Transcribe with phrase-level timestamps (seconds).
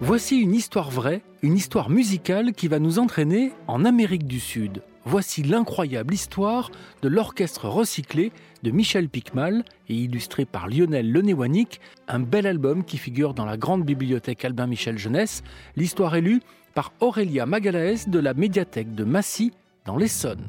[0.00, 4.82] Voici une histoire vraie, une histoire musicale qui va nous entraîner en Amérique du Sud.
[5.06, 8.30] Voici l'incroyable histoire de l'orchestre recyclé
[8.62, 13.56] de Michel Picmal et illustré par Lionel Lenéwanic, un bel album qui figure dans la
[13.56, 15.42] grande bibliothèque Albin Michel Jeunesse.
[15.76, 16.42] L'histoire est lue
[16.74, 19.52] par Aurélia Magalaès de la médiathèque de Massy
[19.86, 20.46] dans l'Essonne.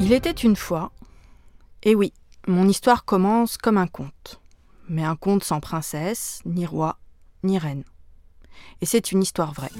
[0.00, 0.90] Il était une fois.
[1.84, 2.12] Et oui,
[2.48, 4.40] mon histoire commence comme un conte.
[4.88, 6.96] Mais un conte sans princesse, ni roi,
[7.42, 7.84] ni reine.
[8.80, 9.70] Et c'est une histoire vraie.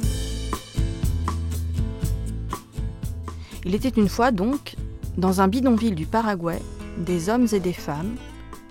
[3.65, 4.77] Il était une fois donc,
[5.17, 6.61] dans un bidonville du Paraguay,
[6.99, 8.17] des hommes et des femmes,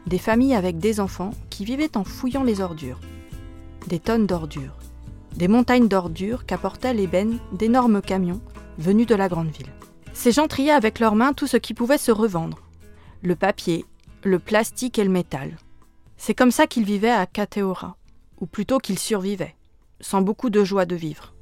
[0.06, 3.00] des familles avec des enfants qui vivaient en fouillant les ordures.
[3.88, 4.78] Des tonnes d'ordures.
[5.36, 8.42] Des montagnes d'ordures qu'apportaient bennes d'énormes camions
[8.78, 9.74] venus de la grande ville.
[10.14, 12.67] Ces gens triaient avec leurs mains tout ce qui pouvait se revendre.
[13.24, 13.86] Le papier,
[14.24, 15.58] le plastique et le métal.
[16.18, 17.98] C'est comme ça qu'ils vivaient à Cateora,
[18.40, 19.56] ou plutôt qu'ils survivaient,
[20.02, 21.34] sans beaucoup de joie de vivre,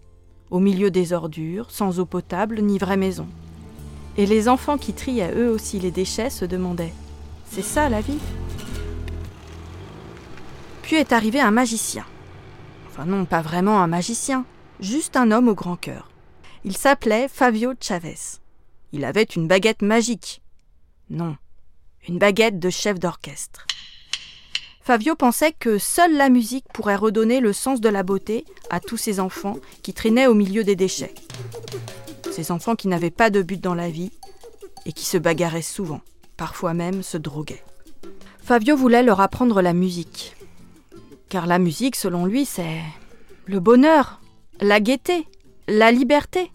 [0.51, 3.27] au milieu des ordures, sans eau potable ni vraie maison.
[4.17, 6.93] Et les enfants qui triaient eux aussi les déchets se demandaient
[7.49, 8.19] C'est ça la vie?
[10.81, 12.05] Puis est arrivé un magicien.
[12.87, 14.45] Enfin non, pas vraiment un magicien,
[14.79, 16.09] juste un homme au grand cœur.
[16.63, 18.39] Il s'appelait Fabio Chavez.
[18.93, 20.41] Il avait une baguette magique.
[21.09, 21.35] Non,
[22.07, 23.65] une baguette de chef d'orchestre.
[24.81, 28.97] Fabio pensait que seule la musique pourrait redonner le sens de la beauté à tous
[28.97, 31.15] ces enfants qui traînaient au milieu des déchets.
[32.31, 34.11] Ces enfants qui n'avaient pas de but dans la vie
[34.85, 36.01] et qui se bagarraient souvent,
[36.37, 37.63] parfois même se droguaient.
[38.43, 40.35] Fabio voulait leur apprendre la musique.
[41.29, 42.81] Car la musique, selon lui, c'est
[43.45, 44.21] le bonheur,
[44.59, 45.27] la gaieté,
[45.67, 46.51] la liberté.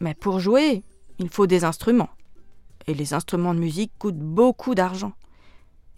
[0.00, 0.82] Mais pour jouer,
[1.18, 2.08] il faut des instruments.
[2.90, 5.12] Et les instruments de musique coûtent beaucoup d'argent.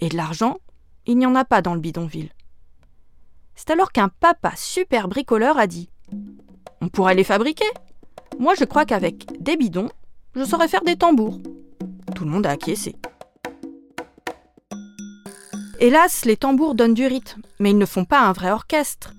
[0.01, 0.59] Et de l'argent,
[1.07, 2.29] il n'y en a pas dans le bidonville.
[3.55, 5.89] C'est alors qu'un papa super bricoleur a dit
[6.83, 7.65] On pourrait les fabriquer.
[8.39, 9.89] Moi, je crois qu'avec des bidons,
[10.35, 11.41] je saurais faire des tambours.
[12.15, 12.95] Tout le monde a acquiescé.
[15.81, 19.15] Hélas, les tambours donnent du rythme, mais ils ne font pas un vrai orchestre.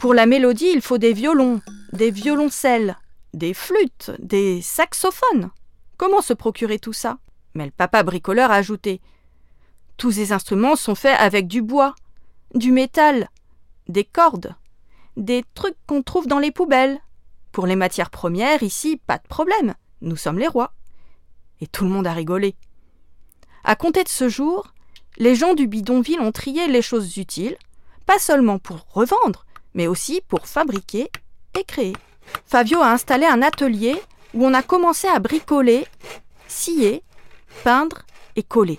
[0.00, 1.60] Pour la mélodie, il faut des violons,
[1.92, 2.96] des violoncelles,
[3.32, 5.50] des flûtes, des saxophones.
[5.96, 7.18] Comment se procurer tout ça?
[7.54, 9.00] Mais le papa bricoleur a ajouté
[9.96, 11.94] Tous ces instruments sont faits avec du bois,
[12.54, 13.30] du métal,
[13.88, 14.54] des cordes,
[15.16, 17.00] des trucs qu'on trouve dans les poubelles.
[17.52, 19.74] Pour les matières premières, ici, pas de problème.
[20.02, 20.72] Nous sommes les rois.
[21.60, 22.54] Et tout le monde a rigolé.
[23.64, 24.74] À compter de ce jour,
[25.16, 27.56] les gens du bidonville ont trié les choses utiles,
[28.04, 31.10] pas seulement pour revendre, mais aussi pour fabriquer
[31.58, 31.94] et créer.
[32.44, 34.00] Fabio a installé un atelier
[34.36, 35.86] où on a commencé à bricoler,
[36.46, 37.02] scier,
[37.64, 38.02] peindre
[38.36, 38.78] et coller.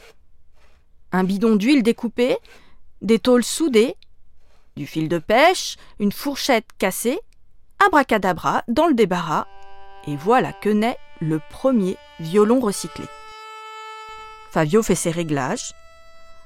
[1.11, 2.37] Un bidon d'huile découpée,
[3.01, 3.95] des tôles soudées,
[4.75, 7.19] du fil de pêche, une fourchette cassée,
[7.85, 9.47] abracadabra dans le débarras,
[10.05, 13.05] et voilà que naît le premier violon recyclé.
[14.51, 15.73] Fabio fait ses réglages.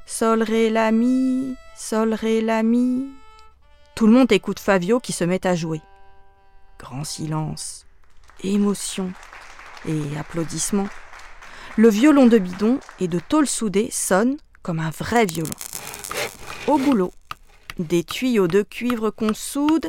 [0.05, 3.07] Sol, ré, la, mi, sol, ré, la, mi.
[3.95, 5.81] Tout le monde écoute Fabio qui se met à jouer.
[6.79, 7.85] Grand silence,
[8.43, 9.11] émotion
[9.87, 10.89] et applaudissements.
[11.77, 15.49] Le violon de bidon et de tôle soudée sonne comme un vrai violon.
[16.67, 17.11] Au boulot,
[17.79, 19.87] des tuyaux de cuivre qu'on soude,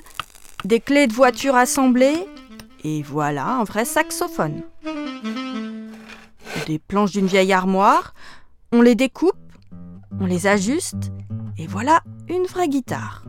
[0.65, 2.27] des clés de voiture assemblées,
[2.85, 4.63] et voilà un vrai saxophone.
[6.67, 8.15] Des planches d'une vieille armoire,
[8.73, 9.37] on les découpe,
[10.21, 11.13] on les ajuste,
[11.59, 13.25] et voilà une vraie guitare.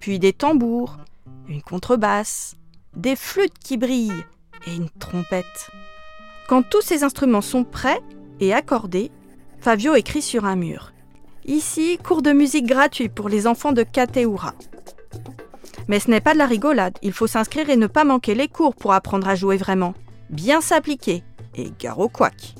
[0.00, 0.96] Puis des tambours,
[1.48, 2.56] une contrebasse,
[2.96, 4.24] des flûtes qui brillent
[4.66, 5.70] et une trompette.
[6.48, 8.00] Quand tous ces instruments sont prêts
[8.40, 9.10] et accordés,
[9.60, 10.92] Fabio écrit sur un mur.
[11.46, 14.54] Ici, cours de musique gratuit pour les enfants de Cateura.
[15.88, 18.48] Mais ce n'est pas de la rigolade, il faut s'inscrire et ne pas manquer les
[18.48, 19.94] cours pour apprendre à jouer vraiment.
[20.30, 21.22] Bien s'appliquer
[21.54, 22.54] et gare au couac.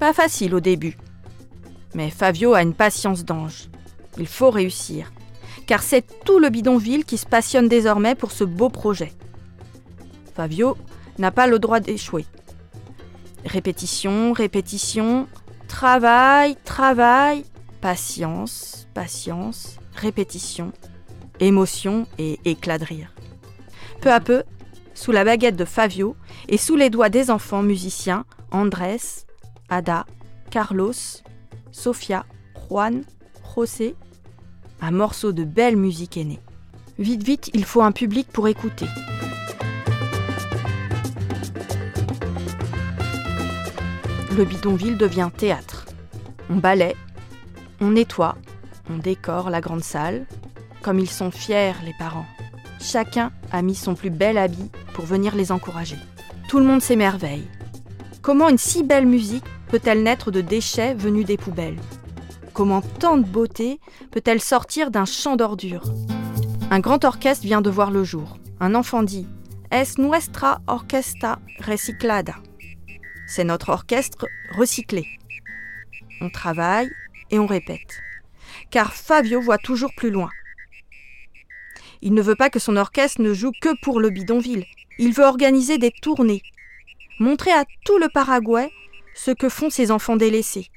[0.00, 0.96] Pas facile au début.
[1.94, 3.68] Mais Fabio a une patience d'ange.
[4.18, 5.12] Il faut réussir.
[5.66, 9.12] Car c'est tout le bidonville qui se passionne désormais pour ce beau projet.
[10.34, 10.76] Fabio
[11.18, 12.24] n'a pas le droit d'échouer.
[13.44, 15.26] Répétition, répétition,
[15.68, 17.44] travail, travail,
[17.80, 20.72] patience, patience, répétition,
[21.40, 23.14] émotion et éclat de rire.
[24.00, 24.42] Peu à peu,
[24.94, 26.16] sous la baguette de Fabio
[26.48, 29.24] et sous les doigts des enfants musiciens, Andrés,
[29.68, 30.06] Ada,
[30.50, 30.92] Carlos,
[31.70, 32.24] Sofia,
[32.68, 33.04] Juan,
[33.54, 33.94] José,
[34.80, 36.40] un morceau de belle musique est né.
[36.98, 38.86] Vite, vite, il faut un public pour écouter.
[44.38, 45.86] Le bidonville devient théâtre.
[46.48, 46.94] On balaie,
[47.80, 48.36] on nettoie,
[48.88, 50.26] On décore la grande salle.
[50.80, 52.24] Comme ils sont fiers, les parents.
[52.80, 55.98] Chacun a mis son plus bel habit pour venir les encourager.
[56.48, 57.48] Tout le monde s'émerveille.
[58.22, 61.80] Comment une si belle musique peut-elle naître de déchets venus des poubelles?
[62.54, 63.80] Comment tant de beauté
[64.12, 65.92] peut-elle sortir d'un champ d'ordures
[66.70, 68.38] Un grand orchestre vient de voir le jour.
[68.60, 69.26] Un enfant dit
[69.72, 72.36] Es nuestra orquesta reciclada?
[73.28, 74.26] C'est notre orchestre
[74.56, 75.06] recyclé.
[76.22, 76.90] On travaille
[77.30, 78.00] et on répète.
[78.70, 80.30] Car Fabio voit toujours plus loin.
[82.00, 84.64] Il ne veut pas que son orchestre ne joue que pour le bidonville.
[84.98, 86.42] Il veut organiser des tournées.
[87.20, 88.70] Montrer à tout le Paraguay
[89.14, 90.70] ce que font ces enfants délaissés.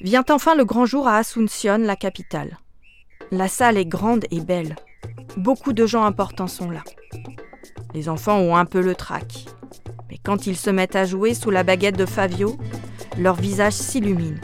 [0.00, 2.58] Vient enfin le grand jour à Asunción, la capitale.
[3.30, 4.76] La salle est grande et belle.
[5.36, 6.84] Beaucoup de gens importants sont là.
[7.92, 9.44] Les enfants ont un peu le trac.
[10.24, 12.56] Quand ils se mettent à jouer sous la baguette de Fabio,
[13.18, 14.40] leur visage s'illumine.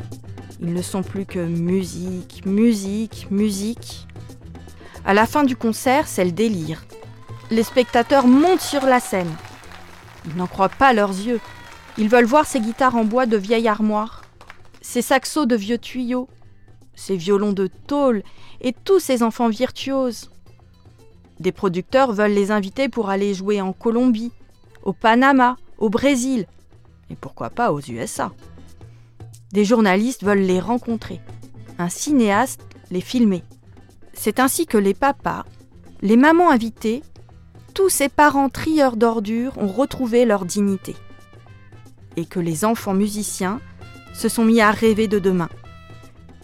[0.61, 4.07] Ils ne sont plus que musique, musique, musique.
[5.05, 6.85] À la fin du concert, c'est le délire.
[7.51, 9.31] Les spectateurs montent sur la scène.
[10.27, 11.41] Ils n'en croient pas leurs yeux.
[11.99, 14.23] Ils veulent voir ces guitares en bois de vieille armoire,
[14.81, 16.29] ces saxos de vieux tuyaux,
[16.95, 18.23] ces violons de tôle
[18.61, 20.31] et tous ces enfants virtuoses.
[21.41, 24.33] Des producteurs veulent les inviter pour aller jouer en Colombie,
[24.83, 26.47] au Panama, au Brésil,
[27.11, 28.33] et pourquoi pas aux USA.
[29.53, 31.21] Des journalistes veulent les rencontrer,
[31.79, 33.43] un cinéaste les filmer.
[34.13, 35.45] C'est ainsi que les papas,
[36.03, 37.03] les mamans invitées,
[37.75, 40.95] tous ces parents trieurs d'ordures ont retrouvé leur dignité.
[42.17, 43.61] Et que les enfants musiciens
[44.13, 45.49] se sont mis à rêver de demain.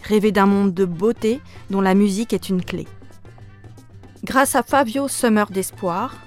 [0.03, 1.39] Rêver d'un monde de beauté
[1.69, 2.85] dont la musique est une clé.
[4.23, 6.17] Grâce à Fabio Summer d'Espoir,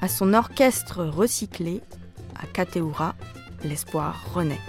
[0.00, 1.80] à son orchestre recyclé,
[2.42, 3.14] à Cateura,
[3.64, 4.60] l'espoir renaît.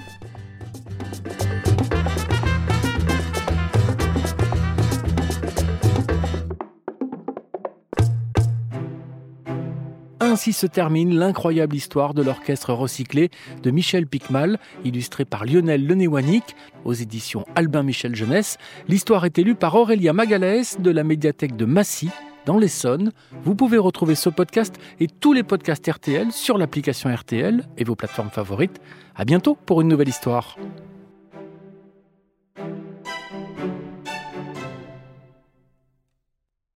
[10.19, 13.29] Ainsi se termine l'incroyable histoire de l'orchestre recyclé
[13.61, 16.55] de Michel Picmal, illustré par Lionel Lenéwanik
[16.85, 18.57] aux éditions Albin Michel Jeunesse.
[18.87, 22.09] L'histoire est élue par Aurélia Magalès de la médiathèque de Massy
[22.45, 23.11] dans l'Essonne.
[23.43, 27.95] Vous pouvez retrouver ce podcast et tous les podcasts RTL sur l'application RTL et vos
[27.95, 28.79] plateformes favorites.
[29.15, 30.57] À bientôt pour une nouvelle histoire.